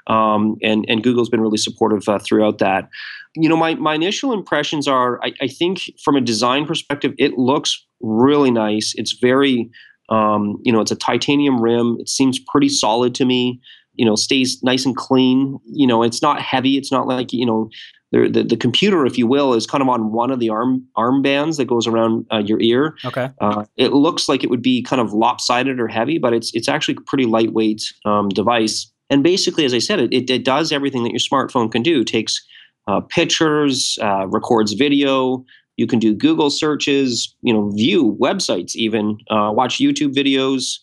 um, 0.07 0.57
and 0.61 0.85
and 0.87 1.03
Google's 1.03 1.29
been 1.29 1.41
really 1.41 1.57
supportive 1.57 2.07
uh, 2.07 2.19
throughout 2.19 2.57
that. 2.59 2.89
You 3.35 3.47
know, 3.47 3.55
my 3.55 3.75
my 3.75 3.95
initial 3.95 4.33
impressions 4.33 4.87
are, 4.87 5.23
I, 5.23 5.33
I, 5.41 5.47
think 5.47 5.91
from 6.03 6.15
a 6.15 6.21
design 6.21 6.65
perspective, 6.65 7.13
it 7.17 7.37
looks 7.37 7.85
really 8.01 8.51
nice. 8.51 8.93
It's 8.97 9.17
very, 9.21 9.69
um, 10.09 10.57
you 10.63 10.71
know, 10.73 10.81
it's 10.81 10.91
a 10.91 10.95
titanium 10.95 11.61
rim. 11.61 11.97
It 11.99 12.09
seems 12.09 12.39
pretty 12.39 12.69
solid 12.69 13.15
to 13.15 13.25
me. 13.25 13.61
You 14.01 14.05
know, 14.07 14.15
stays 14.15 14.61
nice 14.63 14.85
and 14.85 14.95
clean. 14.95 15.59
You 15.81 15.87
know, 15.87 16.03
it's 16.03 16.21
not 16.21 16.41
heavy. 16.41 16.73
It's 16.77 16.91
not 16.91 17.07
like 17.07 17.31
you 17.31 17.45
know. 17.45 17.69
The, 18.13 18.27
the, 18.27 18.43
the 18.43 18.57
computer, 18.57 19.05
if 19.05 19.17
you 19.17 19.25
will, 19.25 19.53
is 19.53 19.65
kind 19.65 19.81
of 19.81 19.87
on 19.87 20.11
one 20.11 20.31
of 20.31 20.39
the 20.41 20.49
arm 20.49 20.85
arm 20.97 21.21
bands 21.21 21.55
that 21.55 21.67
goes 21.73 21.87
around 21.87 22.25
uh, 22.29 22.39
your 22.39 22.59
ear. 22.59 22.83
Okay. 23.05 23.29
Uh, 23.39 23.63
it 23.77 23.93
looks 23.93 24.27
like 24.27 24.43
it 24.43 24.49
would 24.49 24.61
be 24.61 24.83
kind 24.83 25.01
of 25.01 25.13
lopsided 25.13 25.79
or 25.79 25.87
heavy, 25.87 26.17
but 26.19 26.33
it's 26.33 26.51
it's 26.53 26.67
actually 26.67 26.97
a 26.97 27.01
pretty 27.09 27.25
lightweight 27.25 27.81
um, 28.03 28.27
device. 28.27 28.91
And 29.09 29.23
basically, 29.23 29.63
as 29.63 29.73
I 29.73 29.79
said, 29.79 29.99
it, 30.01 30.29
it 30.29 30.43
does 30.43 30.73
everything 30.73 31.03
that 31.03 31.11
your 31.11 31.19
smartphone 31.19 31.71
can 31.71 31.83
do. 31.83 32.01
It 32.01 32.07
takes 32.07 32.45
uh, 32.87 32.99
pictures, 32.99 33.97
uh, 34.01 34.27
records 34.27 34.73
video. 34.73 35.45
You 35.77 35.87
can 35.87 35.99
do 35.99 36.13
Google 36.13 36.49
searches, 36.49 37.33
you 37.41 37.53
know, 37.53 37.69
view 37.71 38.17
websites, 38.21 38.75
even 38.75 39.17
uh, 39.29 39.51
watch 39.53 39.77
YouTube 39.77 40.13
videos, 40.13 40.79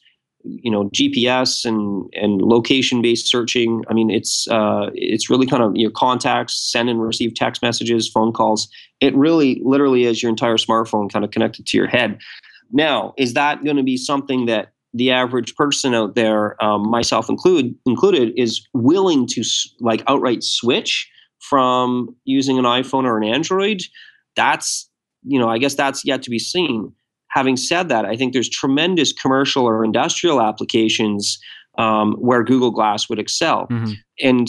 you 0.63 0.71
know, 0.71 0.89
GPS 0.91 1.65
and 1.65 2.09
and 2.15 2.43
location 2.43 3.03
based 3.03 3.29
searching. 3.29 3.85
I 3.89 3.95
mean, 3.95 4.11
it's 4.11 4.49
uh, 4.49 4.91
it's 4.95 5.31
really 5.31 5.47
kind 5.47 5.63
of 5.63 5.77
your 5.77 5.91
contacts, 5.91 6.55
send 6.73 6.89
and 6.89 7.01
receive 7.01 7.35
text 7.35 7.63
messages, 7.63 8.09
phone 8.09 8.33
calls. 8.33 8.69
It 9.01 9.15
really, 9.15 9.61
literally, 9.65 10.05
is 10.05 10.23
your 10.23 10.31
entire 10.31 10.57
smartphone 10.57 11.13
kind 11.13 11.25
of 11.25 11.31
connected 11.31 11.67
to 11.67 11.77
your 11.77 11.87
head. 11.87 12.19
Now, 12.71 13.15
is 13.17 13.35
that 13.35 13.65
going 13.65 13.77
to 13.77 13.83
be 13.83 13.97
something 13.97 14.47
that 14.47 14.73
the 14.95 15.11
average 15.11 15.55
person 15.55 15.95
out 15.95 16.15
there, 16.15 16.63
um, 16.65 16.89
myself 16.91 17.29
include, 17.29 17.75
included, 17.87 18.33
is 18.37 18.67
willing 18.73 19.27
to 19.29 19.45
like 19.81 20.03
outright 20.07 20.43
switch 20.43 21.09
from 21.41 22.15
using 22.25 22.59
an 22.59 22.65
iPhone 22.65 23.05
or 23.05 23.19
an 23.19 23.25
Android. 23.25 23.83
That's 24.35 24.89
you 25.25 25.39
know, 25.39 25.49
I 25.49 25.59
guess 25.59 25.75
that's 25.75 26.05
yet 26.05 26.23
to 26.23 26.31
be 26.31 26.39
seen. 26.39 26.93
Having 27.31 27.57
said 27.59 27.89
that, 27.89 28.05
I 28.05 28.17
think 28.17 28.33
there's 28.33 28.49
tremendous 28.49 29.13
commercial 29.13 29.65
or 29.65 29.85
industrial 29.85 30.41
applications 30.41 31.39
um, 31.77 32.15
where 32.15 32.43
Google 32.43 32.71
Glass 32.71 33.09
would 33.09 33.19
excel, 33.19 33.67
mm-hmm. 33.67 33.93
and 34.21 34.49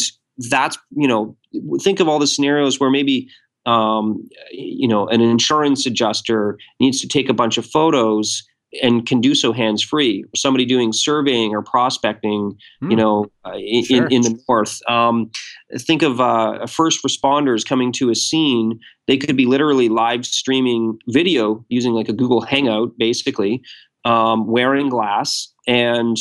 that's 0.49 0.77
you 0.95 1.07
know, 1.07 1.35
think 1.81 1.99
of 1.99 2.07
all 2.07 2.19
the 2.19 2.27
scenarios 2.27 2.79
where 2.79 2.89
maybe 2.89 3.29
um, 3.65 4.27
you 4.51 4.87
know, 4.87 5.07
an 5.07 5.21
insurance 5.21 5.85
adjuster 5.85 6.57
needs 6.79 6.99
to 7.01 7.07
take 7.07 7.29
a 7.29 7.33
bunch 7.33 7.57
of 7.57 7.65
photos 7.65 8.43
and 8.81 9.05
can 9.05 9.19
do 9.19 9.33
so 9.33 9.51
hands 9.51 9.83
free. 9.83 10.23
Somebody 10.35 10.65
doing 10.65 10.93
surveying 10.93 11.53
or 11.53 11.61
prospecting, 11.61 12.55
mm. 12.83 12.89
you 12.89 12.89
hmm. 12.89 12.95
know, 12.95 13.25
uh, 13.45 13.57
in, 13.57 13.83
sure. 13.83 14.05
in, 14.05 14.13
in, 14.13 14.21
the 14.21 14.39
north. 14.47 14.79
Um, 14.87 15.31
think 15.79 16.03
of 16.03 16.21
uh, 16.21 16.67
first 16.67 17.03
responders 17.03 17.65
coming 17.65 17.91
to 17.93 18.09
a 18.09 18.15
scene. 18.15 18.79
They 19.09 19.17
could 19.17 19.35
be 19.35 19.47
literally 19.47 19.89
live 19.89 20.23
streaming 20.23 20.99
video 21.07 21.65
using 21.67 21.93
like 21.93 22.09
a 22.09 22.13
Google 22.13 22.41
Hangout, 22.41 22.91
basically, 22.99 23.63
um, 24.05 24.45
wearing 24.45 24.87
glass 24.87 25.51
and 25.67 26.15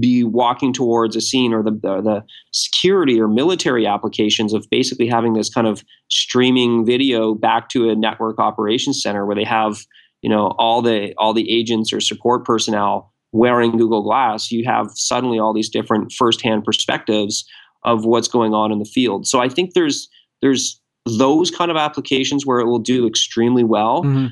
be 0.00 0.24
walking 0.24 0.72
towards 0.72 1.14
a 1.14 1.20
scene 1.20 1.52
or 1.52 1.62
the, 1.62 1.72
the, 1.72 2.00
the 2.00 2.24
security 2.54 3.20
or 3.20 3.28
military 3.28 3.86
applications 3.86 4.54
of 4.54 4.66
basically 4.70 5.06
having 5.06 5.34
this 5.34 5.50
kind 5.50 5.66
of 5.66 5.84
streaming 6.10 6.86
video 6.86 7.34
back 7.34 7.68
to 7.68 7.90
a 7.90 7.94
network 7.94 8.38
operations 8.38 9.02
center 9.02 9.26
where 9.26 9.36
they 9.36 9.44
have 9.44 9.84
you 10.22 10.30
know 10.30 10.54
all 10.58 10.80
the 10.80 11.14
all 11.18 11.34
the 11.34 11.50
agents 11.50 11.92
or 11.92 12.00
support 12.00 12.46
personnel 12.46 13.12
wearing 13.32 13.76
Google 13.76 14.02
Glass, 14.02 14.50
you 14.50 14.64
have 14.64 14.90
suddenly 14.94 15.38
all 15.38 15.52
these 15.52 15.68
different 15.68 16.12
firsthand 16.12 16.64
perspectives 16.64 17.44
of 17.84 18.06
what's 18.06 18.28
going 18.28 18.54
on 18.54 18.72
in 18.72 18.78
the 18.78 18.86
field. 18.86 19.26
So 19.26 19.40
I 19.40 19.50
think 19.50 19.74
there's 19.74 20.08
there's 20.40 20.80
those 21.18 21.50
kind 21.50 21.70
of 21.70 21.76
applications 21.76 22.44
where 22.44 22.60
it 22.60 22.66
will 22.66 22.78
do 22.78 23.06
extremely 23.06 23.64
well, 23.64 24.02
mm-hmm. 24.02 24.26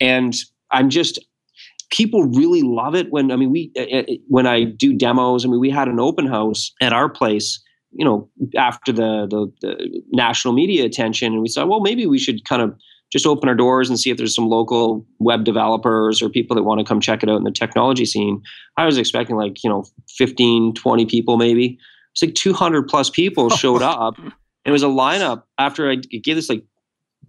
and 0.00 0.34
I'm 0.70 0.90
just 0.90 1.18
people 1.90 2.24
really 2.24 2.62
love 2.62 2.94
it 2.94 3.10
when 3.10 3.30
I 3.30 3.36
mean 3.36 3.50
we 3.50 3.72
eh, 3.76 4.02
eh, 4.08 4.16
when 4.28 4.46
I 4.46 4.64
do 4.64 4.92
demos. 4.92 5.44
I 5.44 5.48
mean 5.48 5.60
we 5.60 5.70
had 5.70 5.88
an 5.88 6.00
open 6.00 6.26
house 6.26 6.72
at 6.80 6.92
our 6.92 7.08
place. 7.08 7.60
You 7.92 8.04
know, 8.04 8.30
after 8.56 8.92
the, 8.92 9.26
the, 9.28 9.52
the 9.62 10.02
national 10.12 10.54
media 10.54 10.84
attention, 10.84 11.32
and 11.32 11.42
we 11.42 11.48
said, 11.48 11.64
well, 11.64 11.80
maybe 11.80 12.06
we 12.06 12.20
should 12.20 12.44
kind 12.44 12.62
of 12.62 12.72
just 13.10 13.26
open 13.26 13.48
our 13.48 13.54
doors 13.54 13.88
and 13.88 13.98
see 13.98 14.10
if 14.10 14.16
there's 14.16 14.34
some 14.34 14.48
local 14.48 15.04
web 15.18 15.44
developers 15.44 16.22
or 16.22 16.28
people 16.28 16.54
that 16.54 16.62
want 16.62 16.78
to 16.78 16.84
come 16.84 17.00
check 17.00 17.22
it 17.22 17.28
out 17.28 17.36
in 17.36 17.44
the 17.44 17.50
technology 17.50 18.06
scene. 18.06 18.40
I 18.76 18.86
was 18.86 18.96
expecting 18.96 19.36
like, 19.36 19.64
you 19.64 19.70
know, 19.70 19.84
15, 20.08 20.74
20 20.74 21.06
people 21.06 21.36
maybe. 21.36 21.78
It's 22.12 22.22
like 22.22 22.34
200 22.34 22.86
plus 22.86 23.10
people 23.10 23.50
showed 23.56 23.82
up. 23.82 24.16
It 24.64 24.70
was 24.70 24.82
a 24.82 24.86
lineup 24.86 25.44
after 25.58 25.90
I 25.90 25.96
gave 25.96 26.36
this 26.36 26.48
like 26.48 26.64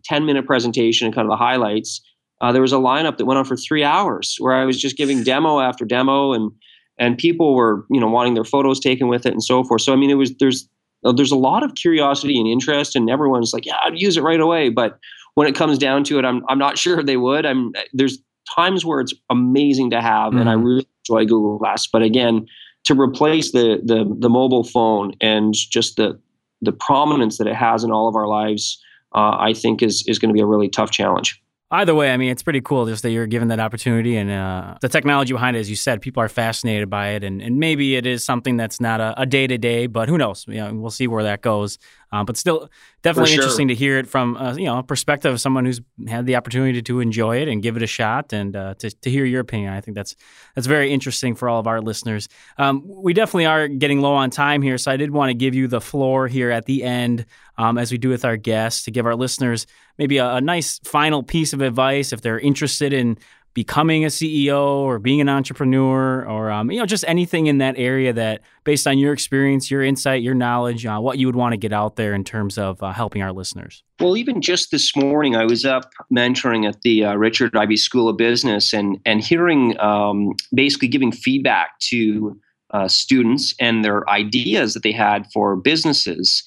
10 0.06 0.26
minute 0.26 0.46
presentation 0.46 1.06
and 1.06 1.16
kind 1.16 1.26
of 1.26 1.32
the 1.32 1.38
highlights. 1.38 2.02
Uh, 2.42 2.52
there 2.52 2.62
was 2.62 2.74
a 2.74 2.78
lineup 2.78 3.18
that 3.18 3.26
went 3.26 3.38
on 3.38 3.46
for 3.46 3.56
three 3.56 3.84
hours 3.84 4.36
where 4.40 4.54
I 4.54 4.66
was 4.66 4.80
just 4.80 4.98
giving 4.98 5.24
demo 5.24 5.60
after 5.60 5.86
demo 5.86 6.34
and 6.34 6.52
and 6.98 7.18
people 7.18 7.56
were 7.56 7.86
you 7.90 8.00
know 8.00 8.10
wanting 8.10 8.34
their 8.34 8.44
photos 8.44 8.80
taken 8.80 9.08
with 9.08 9.26
it 9.26 9.32
and 9.32 9.44
so 9.44 9.64
forth. 9.64 9.82
So 9.82 9.94
I 9.94 9.96
mean 9.96 10.10
it 10.10 10.16
was 10.16 10.36
there's 10.40 10.68
there's 11.16 11.32
a 11.32 11.38
lot 11.38 11.64
of 11.64 11.76
curiosity 11.76 12.40
and 12.40 12.48
interest 12.48 12.96
and 12.96 13.10
everyone's 13.10 13.54
like 13.54 13.66
yeah 13.66 13.78
I'd 13.84 14.00
use 14.00 14.18
it 14.18 14.24
right 14.24 14.40
away 14.40 14.70
but 14.70 15.00
when 15.36 15.48
it 15.48 15.56
comes 15.56 15.78
down 15.78 16.04
to 16.06 16.20
it, 16.20 16.26
I'm 16.26 16.44
I'm 16.50 16.58
not 16.58 16.78
sure 16.84 17.04
they 17.04 17.18
would. 17.18 17.46
I'm 17.46 17.72
there's 17.94 18.20
times 18.56 18.86
where 18.86 19.00
it's 19.00 19.14
amazing 19.30 19.92
to 19.92 20.02
have, 20.02 20.32
mm-hmm. 20.32 20.40
and 20.40 20.50
I 20.50 20.56
mm-hmm. 20.56 20.66
really 20.66 20.88
enjoy 21.08 21.26
Google 21.26 21.58
Glass. 21.58 21.88
But 21.88 22.02
again, 22.02 22.48
to 22.86 23.00
replace 23.00 23.52
the 23.52 23.82
the 23.84 24.16
the 24.20 24.30
mobile 24.30 24.64
phone 24.64 25.14
and 25.22 25.54
just 25.54 25.98
the 25.98 26.20
the 26.62 26.72
prominence 26.72 27.38
that 27.38 27.48
it 27.48 27.56
has 27.56 27.84
in 27.84 27.92
all 27.92 28.08
of 28.08 28.16
our 28.16 28.28
lives, 28.28 28.82
uh, 29.16 29.38
I 29.40 29.54
think 29.54 29.82
is 29.82 30.04
is 30.08 30.20
going 30.20 30.30
to 30.30 30.34
be 30.34 30.42
a 30.42 30.46
really 30.46 30.70
tough 30.70 30.92
challenge. 30.92 31.41
Either 31.72 31.96
way, 31.96 32.12
I 32.12 32.18
mean, 32.18 32.30
it's 32.30 32.44
pretty 32.44 32.60
cool 32.60 32.86
just 32.86 33.02
that 33.04 33.12
you're 33.12 33.28
given 33.28 33.48
that 33.48 33.60
opportunity 33.62 34.18
and 34.18 34.30
uh, 34.30 34.76
the 34.82 34.90
technology 34.90 35.32
behind 35.32 35.56
it, 35.56 35.62
as 35.62 35.70
you 35.70 35.78
said, 35.78 36.02
people 36.02 36.22
are 36.22 36.28
fascinated 36.28 36.90
by 36.90 37.10
it. 37.12 37.24
And, 37.24 37.42
and 37.42 37.58
maybe 37.58 37.96
it 37.96 38.06
is 38.06 38.26
something 38.26 38.58
that's 38.58 38.82
not 38.82 39.16
a 39.18 39.26
day 39.26 39.48
to 39.48 39.58
day, 39.58 39.88
but 39.88 40.10
who 40.10 40.18
knows? 40.18 40.46
You 40.48 40.56
know, 40.56 40.74
we'll 40.74 40.92
see 40.92 41.08
where 41.08 41.24
that 41.24 41.42
goes. 41.42 41.80
Um, 42.14 42.26
but 42.26 42.36
still, 42.36 42.70
definitely 43.04 43.32
sure. 43.32 43.42
interesting 43.42 43.70
to 43.70 43.76
hear 43.76 43.98
it 43.98 44.06
from 44.06 44.36
uh, 44.36 44.54
you 44.56 44.66
know 44.66 44.80
a 44.80 44.84
perspective 44.84 45.32
of 45.32 45.40
someone 45.40 45.66
who's 45.66 45.80
had 46.08 46.26
the 46.26 46.36
opportunity 46.36 46.82
to 46.82 47.00
enjoy 47.00 47.38
it 47.38 47.48
and 47.48 47.64
give 47.64 47.78
it 47.78 47.84
a 47.84 47.88
shot, 47.88 48.34
and 48.34 48.54
uh, 48.54 48.74
to, 48.80 48.92
to 48.92 49.10
hear 49.10 49.24
your 49.24 49.40
opinion. 49.40 49.72
I 49.72 49.80
think 49.80 49.96
that's 49.96 50.16
that's 50.54 50.68
very 50.68 50.92
interesting 50.92 51.36
for 51.36 51.48
all 51.48 51.60
of 51.60 51.68
our 51.68 51.80
listeners. 51.80 52.28
Um, 52.58 52.84
we 52.86 53.14
definitely 53.14 53.46
are 53.46 53.70
getting 53.70 54.02
low 54.02 54.14
on 54.14 54.30
time 54.30 54.62
here, 54.62 54.78
so 54.78 54.92
I 54.92 54.98
did 54.98 55.12
want 55.12 55.30
to 55.30 55.34
give 55.34 55.56
you 55.56 55.68
the 55.68 55.80
floor 55.80 56.28
here 56.28 56.52
at 56.52 56.66
the 56.66 56.84
end, 56.84 57.26
um, 57.58 57.78
as 57.78 57.92
we 57.92 57.98
do 57.98 58.10
with 58.10 58.26
our 58.26 58.38
guests, 58.38 58.84
to 58.84 58.92
give 58.92 59.06
our 59.06 59.16
listeners 59.16 59.68
maybe 59.98 60.18
a, 60.18 60.36
a 60.36 60.42
nice 60.42 60.80
final 60.84 61.24
piece 61.24 61.54
of 61.54 61.62
advice 61.62 62.14
if 62.14 62.22
they're 62.22 62.40
interested 62.40 62.94
in 62.94 63.18
becoming 63.54 64.06
a 64.06 64.08
CEO 64.08 64.62
or 64.62 64.98
being 65.00 65.20
an 65.20 65.28
entrepreneur 65.28 66.26
or 66.26 66.52
um, 66.52 66.72
you 66.72 66.80
know 66.80 66.86
just 66.86 67.04
anything 67.08 67.48
in 67.48 67.58
that 67.58 67.76
area 67.78 68.14
that 68.14 68.42
based 68.64 68.88
on 68.88 68.98
your 68.98 69.14
experience, 69.14 69.70
your 69.70 69.82
insight, 69.82 70.22
your 70.22 70.34
knowledge, 70.34 70.86
uh, 70.86 71.00
what 71.00 71.18
you 71.18 71.28
would 71.28 71.36
want 71.36 71.54
to 71.54 71.58
get 71.58 71.74
out 71.74 71.96
there 71.96 72.14
in 72.14 72.24
terms 72.24 72.58
of 72.58 72.82
uh, 72.82 72.92
helping 72.92 73.22
our 73.22 73.34
listeners. 73.34 73.84
Well, 74.00 74.16
even 74.16 74.42
just 74.42 74.72
this 74.72 74.96
morning, 74.96 75.36
I 75.36 75.46
was 75.46 75.66
up 75.66 75.92
mentoring 76.14 76.68
at 76.68 76.82
the 76.82 77.06
uh, 77.06 77.16
Richard 77.16 77.56
Ivey 77.56 77.78
School 77.78 78.08
of 78.08 78.18
Business 78.18 78.74
and 78.74 79.00
and 79.06 79.22
hearing 79.22 79.80
um, 79.80 80.34
basically 80.54 80.88
giving 80.88 81.12
feedback 81.12 81.78
to 81.80 82.40
uh, 82.72 82.88
students 82.88 83.54
and 83.60 83.84
their 83.84 84.10
ideas 84.10 84.74
that 84.74 84.84
they 84.84 84.94
had 84.94 85.30
for 85.34 85.58
businesses, 85.58 86.44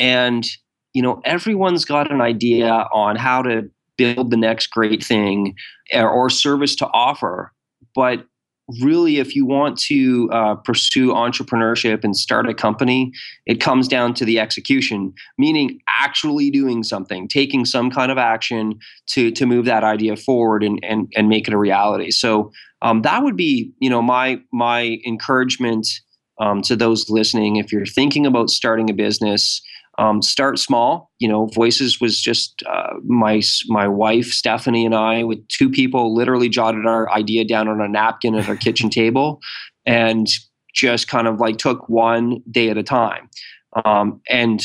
and 0.00 0.44
you 0.94 1.02
know 1.02 1.20
everyone's 1.24 1.84
got 1.84 2.10
an 2.10 2.20
idea 2.20 2.88
on 2.92 3.14
how 3.14 3.42
to 3.42 3.70
build 3.96 4.30
the 4.30 4.36
next 4.36 4.68
great 4.68 5.04
thing 5.04 5.54
or, 5.92 6.08
or 6.08 6.30
service 6.30 6.74
to 6.74 6.86
offer. 6.86 7.52
But 7.94 8.24
really, 8.80 9.18
if 9.18 9.34
you 9.34 9.44
want 9.44 9.78
to 9.78 10.30
uh, 10.32 10.54
pursue 10.54 11.08
entrepreneurship 11.08 12.02
and 12.04 12.16
start 12.16 12.48
a 12.48 12.54
company, 12.54 13.12
it 13.46 13.60
comes 13.60 13.88
down 13.88 14.14
to 14.14 14.24
the 14.24 14.38
execution, 14.38 15.12
meaning 15.38 15.80
actually 15.88 16.50
doing 16.50 16.82
something, 16.82 17.28
taking 17.28 17.64
some 17.64 17.90
kind 17.90 18.10
of 18.10 18.18
action 18.18 18.78
to 19.08 19.30
to 19.32 19.46
move 19.46 19.66
that 19.66 19.84
idea 19.84 20.16
forward 20.16 20.64
and 20.64 20.80
and, 20.82 21.12
and 21.16 21.28
make 21.28 21.46
it 21.46 21.54
a 21.54 21.58
reality. 21.58 22.10
So 22.10 22.50
um, 22.82 23.02
that 23.02 23.22
would 23.22 23.36
be, 23.36 23.72
you 23.80 23.90
know, 23.90 24.02
my 24.02 24.40
my 24.52 24.98
encouragement 25.06 25.86
um, 26.40 26.62
to 26.62 26.76
those 26.76 27.10
listening. 27.10 27.56
If 27.56 27.72
you're 27.72 27.86
thinking 27.86 28.24
about 28.24 28.50
starting 28.50 28.88
a 28.88 28.94
business, 28.94 29.60
um, 30.00 30.22
start 30.22 30.58
small. 30.58 31.10
You 31.18 31.28
know, 31.28 31.46
Voices 31.54 32.00
was 32.00 32.20
just 32.20 32.62
uh, 32.66 32.94
my 33.04 33.42
my 33.68 33.86
wife 33.86 34.28
Stephanie 34.28 34.86
and 34.86 34.94
I 34.94 35.22
with 35.24 35.46
two 35.48 35.68
people 35.68 36.14
literally 36.14 36.48
jotted 36.48 36.86
our 36.86 37.10
idea 37.12 37.44
down 37.44 37.68
on 37.68 37.82
a 37.82 37.88
napkin 37.88 38.34
at 38.34 38.48
our 38.48 38.56
kitchen 38.66 38.88
table, 38.88 39.40
and 39.84 40.26
just 40.74 41.06
kind 41.06 41.28
of 41.28 41.38
like 41.38 41.58
took 41.58 41.88
one 41.88 42.42
day 42.50 42.70
at 42.70 42.78
a 42.78 42.82
time. 42.82 43.28
Um, 43.84 44.22
and 44.28 44.64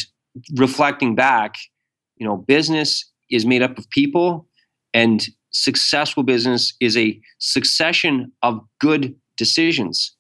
reflecting 0.56 1.16
back, 1.16 1.56
you 2.16 2.26
know, 2.26 2.38
business 2.38 3.04
is 3.30 3.46
made 3.46 3.62
up 3.62 3.78
of 3.78 3.90
people, 3.90 4.48
and 4.94 5.28
successful 5.52 6.24
business 6.24 6.74
is 6.80 6.96
a 6.96 7.20
succession 7.40 8.32
of 8.42 8.62
good 8.80 9.14
decisions 9.38 10.15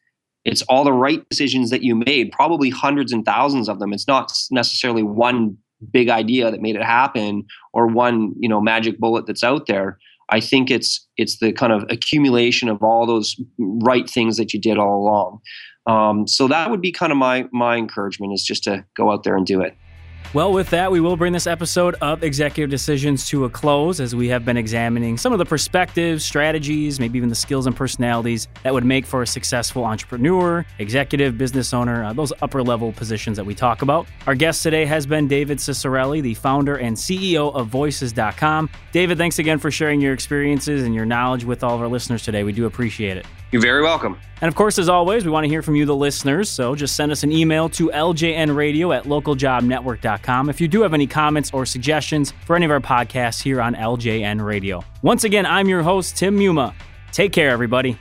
it's 0.45 0.61
all 0.63 0.83
the 0.83 0.93
right 0.93 1.27
decisions 1.29 1.71
that 1.71 1.81
you 1.81 1.95
made, 1.95 2.31
probably 2.31 2.69
hundreds 2.69 3.11
and 3.11 3.25
thousands 3.25 3.67
of 3.67 3.79
them. 3.79 3.91
It's 3.91 4.07
not 4.07 4.31
necessarily 4.51 5.03
one 5.03 5.57
big 5.91 6.09
idea 6.09 6.51
that 6.51 6.61
made 6.61 6.75
it 6.75 6.83
happen 6.83 7.45
or 7.73 7.87
one, 7.87 8.33
you 8.39 8.47
know, 8.47 8.61
magic 8.61 8.99
bullet 8.99 9.25
that's 9.25 9.43
out 9.43 9.67
there. 9.67 9.97
I 10.29 10.39
think 10.39 10.71
it's 10.71 11.05
it's 11.17 11.39
the 11.39 11.51
kind 11.51 11.73
of 11.73 11.83
accumulation 11.89 12.69
of 12.69 12.81
all 12.81 13.05
those 13.05 13.35
right 13.57 14.09
things 14.09 14.37
that 14.37 14.53
you 14.53 14.59
did 14.59 14.77
all 14.77 15.01
along. 15.01 15.39
Um, 15.87 16.27
so 16.27 16.47
that 16.47 16.71
would 16.71 16.81
be 16.81 16.91
kind 16.91 17.11
of 17.11 17.17
my 17.17 17.47
my 17.51 17.75
encouragement 17.75 18.33
is 18.33 18.43
just 18.43 18.63
to 18.63 18.85
go 18.95 19.11
out 19.11 19.23
there 19.23 19.35
and 19.35 19.45
do 19.45 19.61
it. 19.61 19.75
Well, 20.35 20.51
with 20.51 20.69
that, 20.71 20.91
we 20.91 20.99
will 20.99 21.15
bring 21.15 21.31
this 21.31 21.47
episode 21.47 21.95
of 22.01 22.21
Executive 22.21 22.69
Decisions 22.69 23.25
to 23.29 23.45
a 23.45 23.49
close 23.49 24.01
as 24.01 24.13
we 24.13 24.27
have 24.27 24.43
been 24.43 24.57
examining 24.57 25.17
some 25.17 25.31
of 25.31 25.39
the 25.39 25.45
perspectives, 25.45 26.25
strategies, 26.25 26.99
maybe 26.99 27.17
even 27.17 27.29
the 27.29 27.35
skills 27.35 27.67
and 27.67 27.73
personalities 27.73 28.49
that 28.63 28.73
would 28.73 28.83
make 28.83 29.05
for 29.05 29.21
a 29.21 29.27
successful 29.27 29.85
entrepreneur, 29.85 30.65
executive, 30.77 31.37
business 31.37 31.73
owner, 31.73 32.03
uh, 32.03 32.11
those 32.11 32.33
upper 32.41 32.61
level 32.61 32.91
positions 32.91 33.37
that 33.37 33.45
we 33.45 33.55
talk 33.55 33.81
about. 33.81 34.07
Our 34.27 34.35
guest 34.35 34.61
today 34.61 34.83
has 34.83 35.05
been 35.05 35.29
David 35.29 35.59
Ciccarelli, 35.59 36.21
the 36.21 36.33
founder 36.33 36.75
and 36.79 36.97
CEO 36.97 37.55
of 37.55 37.67
Voices.com. 37.67 38.69
David, 38.91 39.17
thanks 39.17 39.39
again 39.39 39.57
for 39.57 39.71
sharing 39.71 40.01
your 40.01 40.11
experiences 40.11 40.83
and 40.83 40.93
your 40.93 41.05
knowledge 41.05 41.45
with 41.45 41.63
all 41.63 41.75
of 41.75 41.81
our 41.81 41.87
listeners 41.87 42.23
today. 42.23 42.43
We 42.43 42.51
do 42.51 42.65
appreciate 42.65 43.15
it. 43.15 43.25
You're 43.55 43.61
very 43.61 43.83
welcome. 43.83 44.19
And 44.41 44.49
of 44.49 44.55
course, 44.55 44.77
as 44.77 44.89
always, 44.89 45.23
we 45.23 45.31
want 45.31 45.45
to 45.45 45.47
hear 45.47 45.61
from 45.61 45.77
you, 45.77 45.85
the 45.85 45.95
listeners. 45.95 46.49
So 46.49 46.75
just 46.75 46.97
send 46.97 47.09
us 47.09 47.23
an 47.23 47.31
email 47.31 47.69
to 47.69 47.87
ljnradio 47.87 48.93
at 48.93 49.05
localjobnetwork.com 49.05 50.49
if 50.49 50.59
you 50.59 50.67
do 50.67 50.81
have 50.81 50.93
any 50.93 51.07
comments 51.07 51.51
or 51.53 51.65
suggestions 51.65 52.33
for 52.45 52.57
any 52.57 52.65
of 52.65 52.71
our 52.71 52.81
podcasts 52.81 53.41
here 53.41 53.61
on 53.61 53.73
LJN 53.73 54.43
Radio. 54.43 54.83
Once 55.03 55.23
again, 55.23 55.45
I'm 55.45 55.69
your 55.69 55.83
host, 55.83 56.17
Tim 56.17 56.37
Muma. 56.37 56.73
Take 57.13 57.31
care, 57.31 57.49
everybody. 57.49 57.97